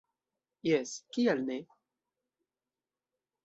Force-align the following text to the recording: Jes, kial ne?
Jes, 0.67 0.93
kial 1.17 1.43
ne? 1.51 1.59